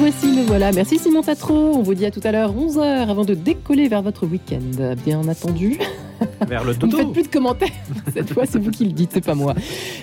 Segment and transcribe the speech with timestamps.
[0.00, 0.72] voici, nous voilà.
[0.72, 1.54] Merci Simon Tatro.
[1.74, 4.94] On vous dit à tout à l'heure, 11h, avant de décoller vers votre week-end.
[5.04, 5.78] Bien entendu.
[6.48, 7.68] Vers le Vous ne faites plus de commentaires.
[8.14, 9.54] Cette fois, c'est vous qui le dites, c'est pas moi.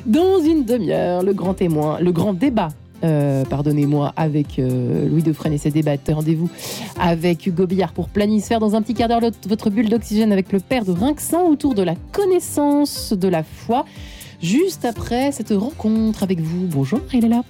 [0.05, 2.69] Dans une demi-heure, le grand témoin, le grand débat.
[3.03, 6.17] euh, pardonnez-moi, avec euh, Louis Defresne et ses débatteurs.
[6.17, 6.49] Rendez-vous
[6.99, 8.59] avec Hugo Billard pour Planisphère.
[8.59, 11.81] Dans un petit quart d'heure, votre bulle d'oxygène avec le père de Rinxan autour de
[11.81, 13.85] la connaissance de la foi.
[14.43, 16.67] Juste après cette rencontre avec vous.
[16.67, 17.41] Bonjour, il est là.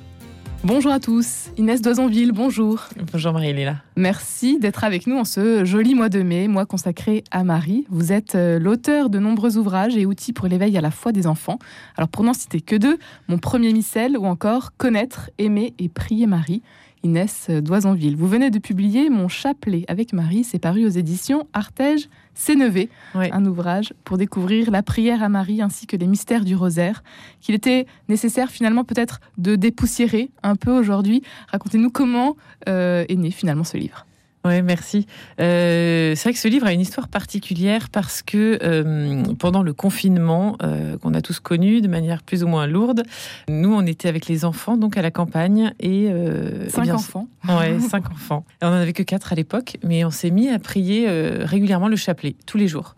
[0.64, 2.86] Bonjour à tous, Inès Doisonville, bonjour.
[3.12, 3.78] Bonjour Marie-Léla.
[3.96, 7.86] Merci d'être avec nous en ce joli mois de mai, mois consacré à Marie.
[7.90, 11.28] Vous êtes euh, l'auteur de nombreux ouvrages et outils pour l'éveil à la foi des
[11.28, 11.60] enfants.
[11.96, 12.98] Alors pour n'en citer que deux,
[13.28, 16.64] Mon premier missel ou encore Connaître, aimer et prier Marie.
[17.08, 18.18] Inès Doisonville.
[18.18, 23.30] Vous venez de publier Mon chapelet avec Marie, c'est paru aux éditions Artege Sénévé, Oui.
[23.32, 27.04] un ouvrage pour découvrir la prière à Marie ainsi que les mystères du rosaire,
[27.40, 31.24] qu'il était nécessaire finalement peut-être de dépoussiérer un peu aujourd'hui.
[31.50, 32.36] Racontez-nous comment
[32.68, 34.07] euh, est né finalement ce livre.
[34.48, 35.06] Oui, merci.
[35.42, 39.74] Euh, c'est vrai que ce livre a une histoire particulière parce que euh, pendant le
[39.74, 43.04] confinement euh, qu'on a tous connu de manière plus ou moins lourde,
[43.50, 47.28] nous on était avec les enfants donc à la campagne et eh Cinq bien, enfants.
[47.48, 48.46] Ouais, cinq enfants.
[48.62, 51.88] Et on en avait que quatre à l'époque, mais on s'est mis à prier régulièrement
[51.88, 52.96] le chapelet tous les jours.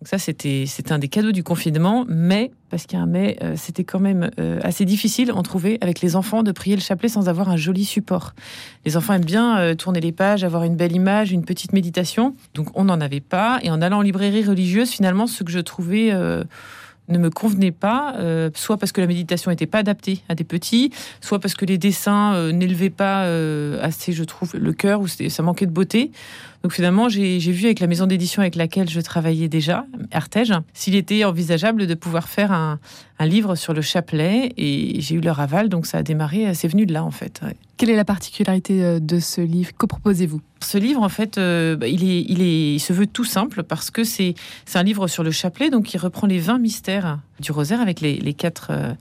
[0.00, 3.36] Donc ça, c'était un des cadeaux du confinement, mais parce qu'il y a un mais,
[3.42, 6.80] euh, c'était quand même euh, assez difficile, on trouvait, avec les enfants, de prier le
[6.80, 8.32] chapelet sans avoir un joli support.
[8.86, 12.34] Les enfants aiment bien euh, tourner les pages, avoir une belle image, une petite méditation.
[12.54, 13.58] Donc on n'en avait pas.
[13.62, 16.14] Et en allant en librairie religieuse, finalement, ce que je trouvais
[17.08, 18.14] ne me convenait pas,
[18.54, 21.76] soit parce que la méditation n'était pas adaptée à des petits, soit parce que les
[21.76, 23.24] dessins n'élevaient pas
[23.82, 26.12] assez, je trouve, le cœur, ou ça manquait de beauté.
[26.62, 30.94] Donc finalement, j'ai vu avec la maison d'édition avec laquelle je travaillais déjà, Artege, s'il
[30.94, 32.78] était envisageable de pouvoir faire un,
[33.18, 36.68] un livre sur le chapelet, et j'ai eu leur aval, donc ça a démarré, c'est
[36.68, 37.40] venu de là en fait.
[37.42, 37.56] ouais.
[37.78, 39.70] Quelle est la particularité euh, de ce livre?
[39.78, 40.42] Que proposez-vous?
[40.60, 43.62] Ce livre, en fait, euh, bah, il, est, il, est, il se veut tout simple
[43.62, 44.34] parce que c'est
[44.66, 48.02] c'est un livre sur le chapelet, donc il reprend les 20 mystères du rosaire avec
[48.02, 48.92] les, les quatre, euh,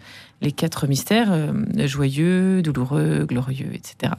[0.42, 1.52] les quatre mystères euh,
[1.88, 4.14] joyeux, douloureux, glorieux, etc.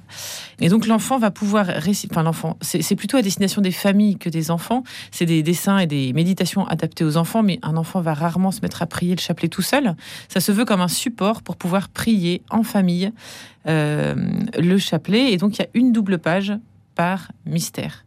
[0.61, 4.29] Et donc l'enfant va pouvoir réciter, enfin l'enfant, c'est plutôt à destination des familles que
[4.29, 4.83] des enfants.
[5.11, 8.61] C'est des dessins et des méditations adaptées aux enfants, mais un enfant va rarement se
[8.61, 9.95] mettre à prier le chapelet tout seul.
[10.29, 13.13] Ça se veut comme un support pour pouvoir prier en famille
[13.67, 14.15] euh,
[14.59, 15.33] le chapelet.
[15.33, 16.53] Et donc il y a une double page
[16.95, 18.05] par mystère,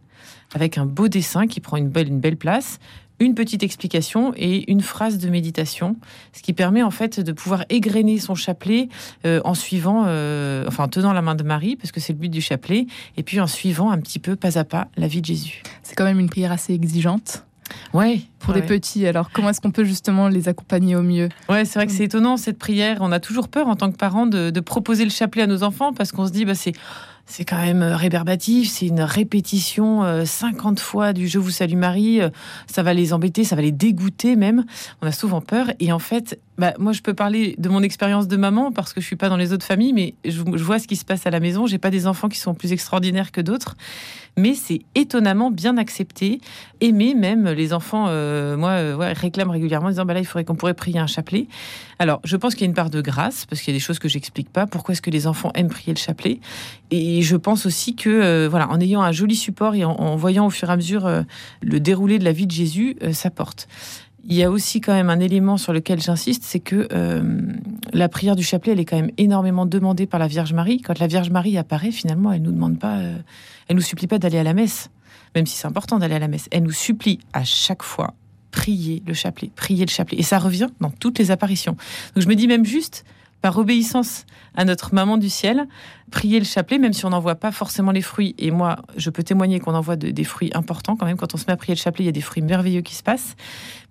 [0.53, 2.79] avec un beau dessin qui prend une belle place,
[3.19, 5.95] une petite explication et une phrase de méditation,
[6.33, 8.89] ce qui permet en fait de pouvoir égrener son chapelet
[9.25, 12.19] euh, en suivant, euh, enfin en tenant la main de Marie, parce que c'est le
[12.19, 12.87] but du chapelet,
[13.17, 15.63] et puis en suivant un petit peu pas à pas la vie de Jésus.
[15.83, 17.45] C'est quand même une prière assez exigeante
[17.93, 18.61] Ouais, pour ouais.
[18.61, 19.07] des petits.
[19.07, 21.29] Alors comment est-ce qu'on peut justement les accompagner au mieux?
[21.49, 22.97] Ouais, c'est vrai que c'est étonnant cette prière.
[23.01, 25.63] On a toujours peur en tant que parents de, de proposer le chapelet à nos
[25.63, 26.73] enfants parce qu'on se dit bah c'est
[27.25, 31.75] c'est quand même euh, rébarbatif, c'est une répétition euh, 50 fois du Je vous salue
[31.75, 32.29] Marie, euh,
[32.67, 34.65] ça va les embêter, ça va les dégoûter même.
[35.01, 38.27] On a souvent peur et en fait, bah, moi je peux parler de mon expérience
[38.27, 40.87] de maman parce que je suis pas dans les autres familles, mais je, vois ce
[40.87, 41.65] qui se passe à la maison.
[41.65, 43.75] J'ai pas des enfants qui sont plus extraordinaires que d'autres,
[44.37, 46.41] mais c'est étonnamment bien accepté,
[46.79, 47.49] aimé même.
[47.49, 50.75] Les enfants, euh, moi, euh, réclament régulièrement en disant bah là il faudrait qu'on pourrait
[50.75, 51.47] prier un chapelet.
[51.97, 53.83] Alors, je pense qu'il y a une part de grâce, parce qu'il y a des
[53.83, 54.67] choses que j'explique pas.
[54.67, 56.39] Pourquoi est-ce que les enfants aiment prier le chapelet?
[56.91, 60.15] Et je pense aussi que, euh, voilà, en ayant un joli support et en, en
[60.15, 61.09] voyant au fur et à mesure
[61.61, 63.67] le déroulé de la vie de Jésus, ça porte.
[64.25, 67.41] Il y a aussi quand même un élément sur lequel j'insiste, c'est que euh,
[67.91, 70.81] la prière du chapelet, elle est quand même énormément demandée par la Vierge Marie.
[70.81, 73.17] Quand la Vierge Marie apparaît, finalement, elle nous demande pas, euh,
[73.67, 74.89] elle nous supplie pas d'aller à la messe,
[75.35, 76.47] même si c'est important d'aller à la messe.
[76.51, 78.13] Elle nous supplie à chaque fois
[78.51, 80.19] prier le chapelet, prier le chapelet.
[80.19, 81.75] Et ça revient dans toutes les apparitions.
[82.15, 83.03] Donc je me dis même juste,
[83.43, 85.67] par obéissance à notre maman du ciel,
[86.11, 88.35] prier le chapelet, même si on n'en voit pas forcément les fruits.
[88.37, 91.17] Et moi, je peux témoigner qu'on en voit de- des fruits importants quand même.
[91.17, 92.95] Quand on se met à prier le chapelet, il y a des fruits merveilleux qui
[92.95, 93.35] se passent.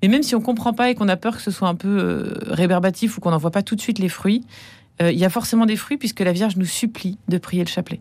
[0.00, 1.88] Mais même si on comprend pas et qu'on a peur que ce soit un peu
[2.00, 4.42] euh, rébarbatif ou qu'on n'en voit pas tout de suite les fruits,
[5.02, 7.68] euh, il y a forcément des fruits puisque la Vierge nous supplie de prier le
[7.68, 8.00] chapelet.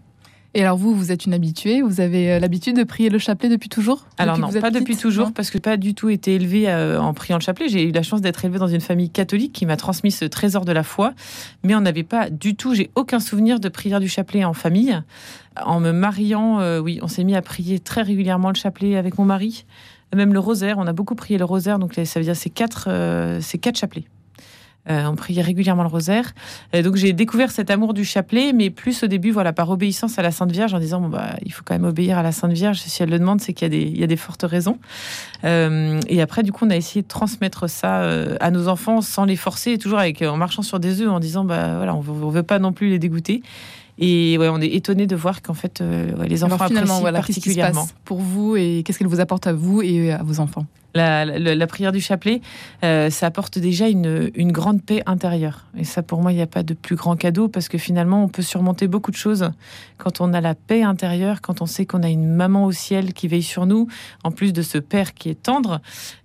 [0.53, 3.47] Et alors vous, vous êtes une habituée, vous avez euh, l'habitude de prier le chapelet
[3.47, 6.69] depuis toujours Alors Depuis non, pas depuis toujours, parce que pas du tout été élevée
[6.69, 7.69] euh, en priant le chapelet.
[7.69, 10.65] J'ai eu la chance d'être élevée dans une famille catholique qui m'a transmis ce trésor
[10.65, 11.13] de la foi,
[11.63, 15.01] mais on n'avait pas du tout, j'ai aucun souvenir de prière du chapelet en famille.
[15.61, 19.17] En me mariant, euh, oui, on s'est mis à prier très régulièrement le chapelet avec
[19.17, 19.65] mon mari,
[20.13, 20.77] même le rosaire.
[20.79, 23.77] On a beaucoup prié le rosaire, donc ça veut dire c'est quatre, euh, c'est quatre
[23.77, 24.05] chapelets.
[24.89, 26.33] Euh, on priait régulièrement le rosaire.
[26.73, 30.17] Euh, donc j'ai découvert cet amour du chapelet, mais plus au début, voilà, par obéissance
[30.17, 32.31] à la Sainte Vierge, en disant bon bah il faut quand même obéir à la
[32.31, 32.79] Sainte Vierge.
[32.79, 34.79] Si elle le demande, c'est qu'il y a des, y a des fortes raisons.
[35.43, 38.01] Euh, et après, du coup, on a essayé de transmettre ça
[38.39, 41.43] à nos enfants sans les forcer, toujours avec en marchant sur des œufs, en disant
[41.43, 43.43] bah voilà, on veut, on veut pas non plus les dégoûter.
[44.01, 47.19] Et ouais, on est étonné de voir qu'en fait, les enfants Alors, finalement, apprécient voilà,
[47.19, 47.81] particulièrement.
[47.81, 51.25] Passe pour vous et qu'est-ce qu'elle vous apporte à vous et à vos enfants la,
[51.25, 52.41] la, la, prière du chapelet,
[52.83, 55.65] euh, ça apporte déjà une, une, grande paix intérieure.
[55.77, 58.23] Et ça, pour moi, il n'y a pas de plus grand cadeau parce que finalement,
[58.23, 59.51] on peut surmonter beaucoup de choses
[59.97, 63.13] quand on a la paix intérieure, quand on sait qu'on a une maman au ciel
[63.13, 63.87] qui veille sur nous,
[64.23, 65.79] en plus de ce père qui est tendre.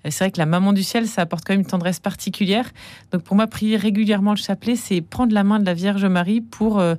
[0.05, 2.71] C'est vrai que la maman du ciel, ça apporte quand même une tendresse particulière.
[3.13, 6.41] Donc pour moi, prier régulièrement le chapelet, c'est prendre la main de la Vierge Marie
[6.41, 6.95] pour euh,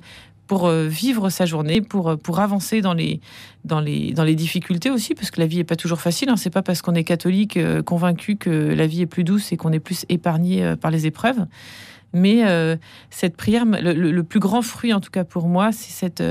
[0.48, 3.20] pour euh, vivre sa journée, pour, euh, pour avancer dans les,
[3.64, 6.30] dans, les, dans les difficultés aussi, parce que la vie n'est pas toujours facile.
[6.30, 6.36] Hein.
[6.36, 9.56] C'est pas parce qu'on est catholique euh, convaincu que la vie est plus douce et
[9.56, 11.46] qu'on est plus épargné par les épreuves.
[12.14, 12.42] Mais
[13.10, 16.22] cette prière, le, le, plus grand fruit en tout cas pour moi, c'est cette,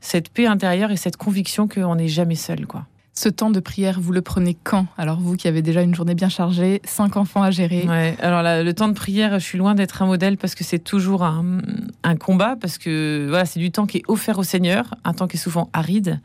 [0.00, 2.66] cette paix intérieure et cette conviction qu'on n'est jamais seul.
[2.66, 2.86] quoi.
[3.14, 4.86] Ce temps de prière, vous le prenez quand?
[4.96, 7.86] Alors vous qui avez déjà une journée bien chargée, cinq enfants à gérer.
[8.20, 11.22] Alors le temps de prière, je suis loin d'être un modèle parce que c'est toujours
[11.22, 11.58] un,
[12.04, 15.28] un, combat, parce que voilà, c'est du temps qui est offert au Seigneur, un temps
[15.28, 16.20] qui est souvent aride,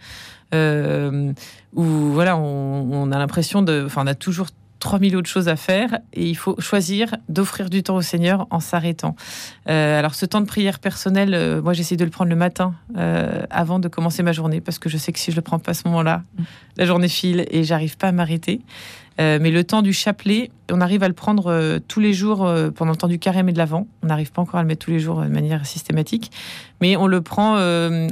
[0.53, 1.33] euh,
[1.73, 4.47] où voilà, on, on a l'impression de, enfin, on a toujours
[4.79, 8.59] 3000 autres choses à faire et il faut choisir d'offrir du temps au Seigneur en
[8.59, 9.15] s'arrêtant.
[9.69, 12.75] Euh, alors ce temps de prière personnel, euh, moi j'essaie de le prendre le matin
[12.97, 15.59] euh, avant de commencer ma journée parce que je sais que si je le prends
[15.59, 16.23] pas à ce moment-là,
[16.77, 18.61] la journée file et j'arrive pas à m'arrêter.
[19.17, 22.97] mais le temps du chapelet, on arrive à le prendre tous les jours pendant le
[22.97, 23.87] temps du carême et de l'avant.
[24.03, 26.31] On n'arrive pas encore à le mettre tous les jours de manière systématique,
[26.81, 27.57] mais on le prend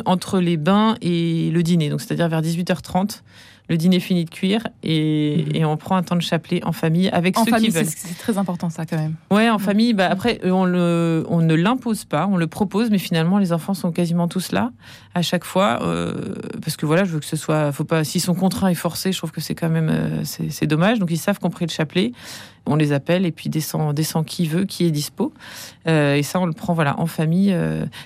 [0.06, 3.22] entre les bains et le dîner, donc c'est-à-dire vers 18h30
[3.70, 4.90] le dîner finit de cuire mhm.
[4.90, 7.86] et, on prend un temps de chapelet en famille avec ceux qui veulent.
[7.86, 9.16] C'est très important ça quand même.
[9.32, 9.94] Ouais, en famille.
[9.94, 13.74] Bah, après, on, le, on ne l'impose pas, on le propose, mais finalement les enfants
[13.74, 14.72] sont quasiment tous là
[15.16, 18.22] à chaque fois euh, parce que voilà, je veux que ce soit, faut pas, s'ils
[18.22, 21.00] sont contraints et forcés, je trouve que c'est quand même euh, c'est dommage.
[21.00, 22.12] Donc ils savent qu'on prie le chapelet,
[22.66, 25.34] on les appelle et puis descend, descend qui veut, qui est dispo.
[25.88, 27.56] Euh, et ça, on le prend voilà en famille.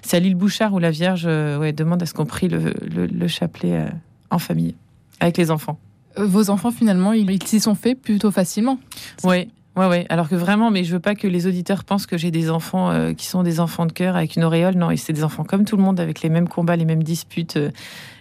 [0.01, 3.07] c'est à l'île Bouchard où la Vierge ouais, demande à ce qu'on prie le, le,
[3.07, 3.85] le chapelet
[4.29, 4.75] en famille
[5.19, 5.79] avec les enfants.
[6.17, 8.79] Euh, vos enfants, finalement, ils s'y sont faits plutôt facilement.
[9.23, 10.05] Oui, Ouais, ouais.
[10.09, 12.91] Alors que vraiment, mais je veux pas que les auditeurs pensent que j'ai des enfants
[12.91, 14.75] euh, qui sont des enfants de cœur avec une auréole.
[14.75, 17.55] Non, c'est des enfants comme tout le monde, avec les mêmes combats, les mêmes disputes,
[17.55, 17.69] euh,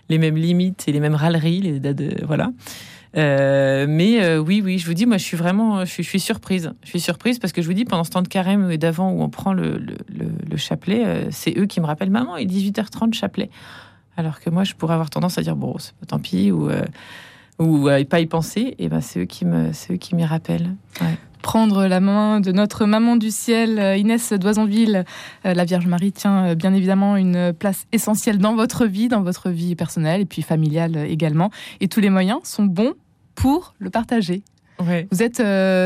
[0.09, 1.61] les mêmes limites et les mêmes râleries.
[1.63, 2.53] Les, de, voilà.
[3.17, 6.71] mais oui, oui, je vous dis, moi, je suis vraiment, je suis, surprise.
[6.85, 9.11] Je suis surprise parce que je vous dis, pendant ce temps de carême et d'avant
[9.11, 9.97] où on prend le, le,
[10.49, 13.51] le chapelet, c'est eux qui me rappellent, maman, il est 18h30 chapelet.
[14.19, 15.77] Alors que moi, je pourrais avoir tendance à dire bon,
[16.09, 16.83] tant pis, ou, euh,
[17.61, 18.75] ou pas y penser.
[18.81, 20.75] Et ben, c'est eux qui me, c'est eux qui m'y rappellent.
[21.41, 25.05] Prendre la main de notre maman du ciel, euh, Inès Doisonville,
[25.47, 29.51] euh, la Vierge Marie tient bien évidemment une place essentielle dans votre vie, dans votre
[29.51, 31.53] vie personnelle et puis familiale également.
[31.81, 32.95] Et tous les moyens sont bons
[33.37, 34.43] pour le partager.
[34.81, 35.37] Vous êtes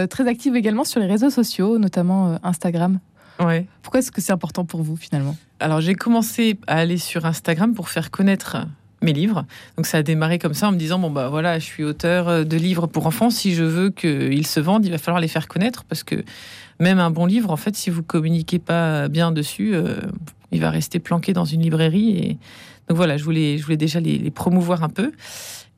[0.08, 2.98] très active également sur les réseaux sociaux, notamment Instagram.
[3.44, 3.66] Ouais.
[3.82, 5.36] Pourquoi est-ce que c'est important pour vous finalement?
[5.60, 8.66] Alors j'ai commencé à aller sur Instagram pour faire connaître
[9.02, 9.44] mes livres.
[9.76, 12.44] Donc ça a démarré comme ça en me disant bon bah voilà, je suis auteur
[12.44, 13.30] de livres pour enfants.
[13.30, 16.24] Si je veux qu'ils se vendent, il va falloir les faire connaître parce que
[16.80, 19.96] même un bon livre, en fait, si vous communiquez pas bien dessus, euh,
[20.50, 22.10] il va rester planqué dans une librairie.
[22.18, 22.38] Et
[22.88, 25.12] donc voilà, je voulais, je voulais déjà les, les promouvoir un peu.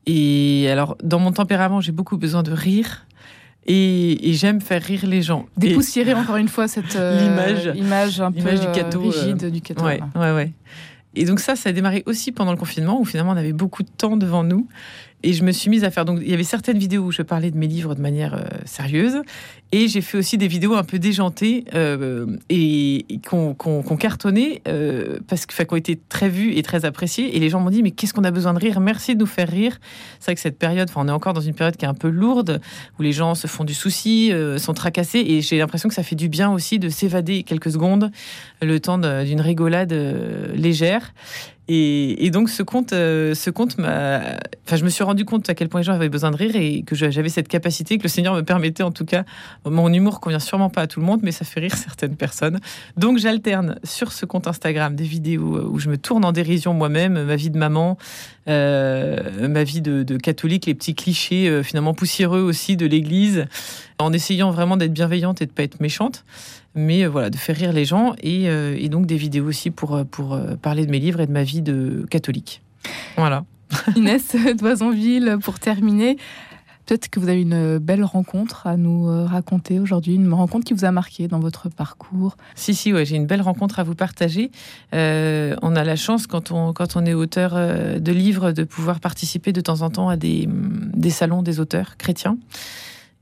[0.07, 3.05] Et alors, dans mon tempérament, j'ai beaucoup besoin de rire.
[3.67, 5.47] Et, j'aime faire rire les gens.
[5.57, 9.85] Dépoussiérer encore une fois cette euh, image un peu du euh, rigide euh, du cateau.
[9.85, 10.51] Ouais, ouais, ouais.
[11.15, 13.83] Et donc ça, ça a démarré aussi pendant le confinement où finalement on avait beaucoup
[13.83, 14.67] de temps devant nous.
[15.25, 16.05] Et je me suis mise à faire.
[16.05, 18.43] Donc, il y avait certaines vidéos où je parlais de mes livres de manière euh,
[18.65, 19.23] sérieuse.
[19.71, 25.17] Et j'ai fait aussi des vidéos un peu déjantées euh, et, et qu'on cartonnait euh,
[25.27, 27.35] parce que, qui ont été très vues et très appréciées.
[27.35, 28.79] Et les gens m'ont dit Mais qu'est-ce qu'on a besoin de rire?
[28.79, 29.79] Merci de nous faire rire.
[30.19, 32.09] C'est vrai que cette période, on est encore dans une période qui est un peu
[32.09, 32.61] lourde,
[32.99, 35.23] où les gens se font du souci, sont tracassés.
[35.27, 38.11] Et j'ai l'impression que ça fait du bien aussi de s'évader quelques secondes,
[38.61, 39.93] le temps d'une rigolade
[40.53, 41.13] légère.
[41.67, 44.19] Et, donc ce conte, euh, ce conte m'a,
[44.65, 46.55] enfin, je me suis rendu compte à quel point les gens avaient besoin de rire
[46.55, 49.23] et que j'avais cette capacité que le Seigneur me permettait, en tout cas,
[49.65, 52.59] mon humour convient sûrement pas à tout le monde, mais ça fait rire certaines personnes.
[52.97, 57.23] Donc j'alterne sur ce compte Instagram des vidéos où je me tourne en dérision moi-même,
[57.23, 57.97] ma vie de maman,
[58.47, 63.47] euh, ma vie de, catholique, les petits clichés euh, finalement poussiéreux aussi de l'Église,
[63.97, 66.25] en essayant vraiment d'être bienveillante et de pas être méchante
[66.75, 69.71] mais euh, voilà, de faire rire les gens et, euh, et donc des vidéos aussi
[69.71, 72.61] pour, euh, pour parler de mes livres et de ma vie de catholique.
[73.17, 73.45] Voilà.
[73.95, 76.17] Inès Doisonville, pour terminer,
[76.85, 80.85] peut-être que vous avez une belle rencontre à nous raconter aujourd'hui, une rencontre qui vous
[80.85, 82.37] a marqué dans votre parcours.
[82.53, 84.51] Si, si, ouais, j'ai une belle rencontre à vous partager.
[84.93, 89.51] on a la chance, quand on, quand on est auteur de livres, de pouvoir participer
[89.51, 92.37] de temps en temps à des, des salons des auteurs chrétiens.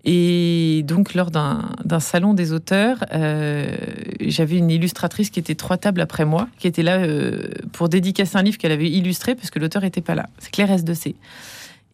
[0.06, 3.74] Et donc, lors d'un salon des auteurs, euh,
[4.20, 8.36] j'avais une illustratrice qui était trois tables après moi, qui était là euh, pour dédicacer
[8.36, 10.28] un livre qu'elle avait illustré, parce que l'auteur n'était pas là.
[10.40, 11.16] C'est Claire S2C.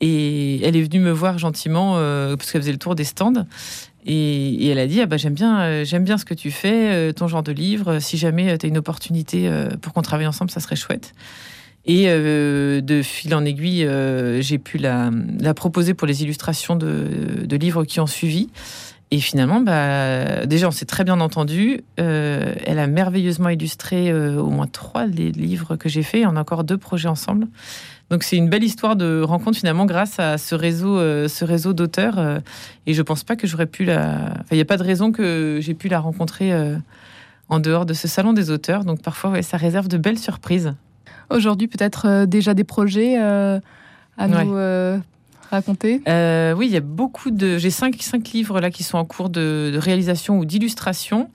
[0.02, 3.46] Et elle est venue me voir gentiment, euh, parce qu'elle faisait le tour des stands.
[4.08, 7.28] Et, elle a dit ah bah, J'aime bien, j'aime bien ce que tu fais, ton
[7.28, 8.00] genre de livre.
[8.00, 9.52] Si jamais tu as une opportunité
[9.82, 11.14] pour qu'on travaille ensemble, ça serait chouette.
[11.90, 15.10] Et euh, de fil en aiguille, euh, j'ai pu la,
[15.56, 18.52] proposer pour les illustrations de, livres qui ont suivi.
[19.10, 21.82] Et finalement, bah, déjà, on s'est très bien entendu.
[22.00, 26.28] Euh, elle a merveilleusement illustré au moins trois des livres que j'ai faits.
[26.28, 27.48] On a encore deux projets ensemble.
[28.12, 31.00] Donc c'est une belle histoire de rencontre finalement grâce à ce réseau,
[31.42, 32.20] réseau d'auteurs.
[32.86, 34.36] et je pense pas que j'aurais pu la.
[34.52, 36.52] il n'y a pas de raison que j'ai pu la rencontrer
[37.50, 38.86] en dehors de ce salon des auteurs.
[38.86, 40.76] Donc parfois, ça réserve de belles surprises.
[41.30, 43.60] Aujourd'hui, peut-être euh, déjà des projets euh,
[44.18, 44.98] à nous euh,
[45.52, 46.02] raconter?
[46.56, 47.58] Oui, il y a beaucoup de.
[47.58, 51.30] J'ai cinq, cinq livres là qui sont en cours de, réalisation ou d'illustration,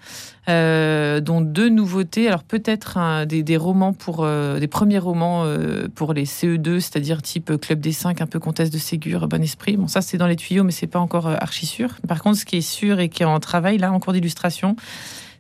[0.49, 2.27] dont deux nouveautés.
[2.27, 5.47] Alors peut-être des, romans pour des premiers romans
[5.95, 9.77] pour les CE2, c'est-à-dire type Club des 5, un peu Comtesse de Ségur, Bon Esprit.
[9.77, 11.97] Bon, ça c'est dans les tuyaux, mais c'est pas encore archi sûr.
[12.07, 14.77] Par contre, ce qui est sûr et qui est en travail là, en cours d'illustration,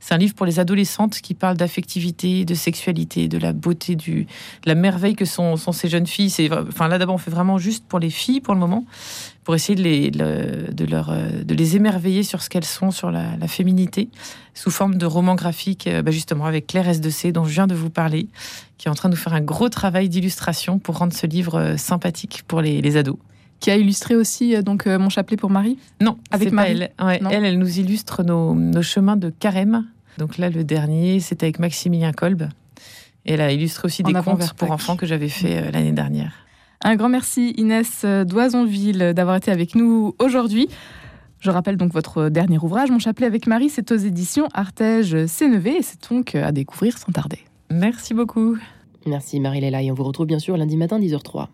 [0.04, 4.24] c'est un livre pour les adolescentes qui parle d'affectivité, de sexualité, de la beauté, du,
[4.24, 6.28] de la merveille que sont, sont ces jeunes filles.
[6.28, 8.84] C'est, enfin, là, d'abord, on fait vraiment juste pour les filles pour le moment,
[9.44, 13.48] pour essayer de les, de leur, de les émerveiller sur ce qu'elles sont, sur la,
[13.48, 14.10] féminité,
[14.52, 17.74] sous forme de roman graphique, euh, bah, justement, avec Claire S2C, dont je viens de
[17.74, 18.28] vous parler,
[18.76, 21.58] qui est en train de nous faire un gros travail d'illustration pour rendre ce livre
[21.58, 23.16] euh, sympathique pour les, les ados
[23.60, 25.78] qui a illustré aussi euh, donc mon chapelet pour Marie?
[26.02, 26.72] Non, avec Marie?
[26.72, 26.90] Elle.
[26.98, 27.44] elle.
[27.44, 29.86] elle, nous illustre nos, nos, chemins de carême
[30.18, 32.48] donc là, le dernier, c'était avec Maximilien Kolb.
[33.26, 36.32] Et elle a illustré aussi des contes pour enfants que j'avais fait euh, l'année dernière.
[36.82, 40.68] Un grand merci Inès euh, Doisonville d'avoir été avec nous aujourd'hui.
[41.40, 45.76] Je rappelle donc votre dernier ouvrage, Mon chapelet avec Marie, c'est aux éditions Artege Sénévé
[45.76, 47.38] et c'est donc à découvrir sans tarder.
[47.70, 48.56] Merci beaucoup.
[49.06, 51.48] Merci Marie-Léla et on vous retrouve bien sûr lundi matin 10h03.